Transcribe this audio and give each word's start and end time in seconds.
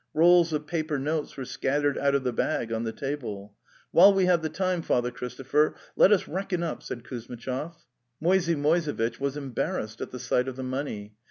Rolls 0.15 0.51
of 0.51 0.65
paper 0.65 0.97
notes 0.97 1.37
were 1.37 1.45
scattered 1.45 1.95
out 1.95 2.15
of 2.15 2.23
the 2.23 2.33
bag 2.33 2.73
on 2.73 2.81
the 2.85 2.91
table. 2.91 3.53
"While 3.91 4.11
we 4.15 4.25
have 4.25 4.41
the 4.41 4.49
time, 4.49 4.81
Father 4.81 5.11
Christopher, 5.11 5.75
let 5.95 6.11
us 6.11 6.27
reckon 6.27 6.63
up,"' 6.63 6.81
said 6.81 7.03
Kuzmitchov. 7.03 7.75
Moisey 8.19 8.55
Moisevitch 8.55 9.19
was 9.19 9.37
embarrassed 9.37 10.01
at 10.01 10.09
the 10.09 10.17
sight 10.17 10.47
of 10.47 10.55
the 10.55 10.63
money. 10.63 11.13